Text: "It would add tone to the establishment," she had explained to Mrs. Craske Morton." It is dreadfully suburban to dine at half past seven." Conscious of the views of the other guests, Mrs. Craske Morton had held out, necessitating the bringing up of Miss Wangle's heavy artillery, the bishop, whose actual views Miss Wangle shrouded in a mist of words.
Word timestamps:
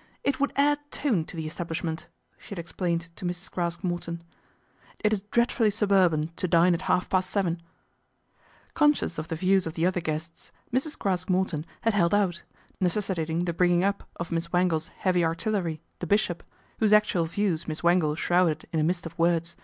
"It 0.22 0.38
would 0.38 0.52
add 0.54 0.80
tone 0.90 1.24
to 1.24 1.34
the 1.34 1.46
establishment," 1.46 2.06
she 2.36 2.50
had 2.50 2.58
explained 2.58 3.08
to 3.16 3.24
Mrs. 3.24 3.50
Craske 3.50 3.82
Morton." 3.82 4.22
It 5.02 5.14
is 5.14 5.22
dreadfully 5.22 5.70
suburban 5.70 6.28
to 6.36 6.46
dine 6.46 6.74
at 6.74 6.82
half 6.92 7.08
past 7.08 7.30
seven." 7.30 7.62
Conscious 8.74 9.16
of 9.16 9.28
the 9.28 9.34
views 9.34 9.66
of 9.66 9.72
the 9.72 9.86
other 9.86 10.02
guests, 10.02 10.52
Mrs. 10.74 10.98
Craske 10.98 11.30
Morton 11.30 11.64
had 11.80 11.94
held 11.94 12.12
out, 12.12 12.42
necessitating 12.80 13.46
the 13.46 13.54
bringing 13.54 13.82
up 13.82 14.06
of 14.16 14.30
Miss 14.30 14.52
Wangle's 14.52 14.88
heavy 14.88 15.24
artillery, 15.24 15.80
the 16.00 16.06
bishop, 16.06 16.42
whose 16.78 16.92
actual 16.92 17.24
views 17.24 17.66
Miss 17.66 17.82
Wangle 17.82 18.14
shrouded 18.14 18.68
in 18.74 18.78
a 18.78 18.84
mist 18.84 19.06
of 19.06 19.18
words. 19.18 19.56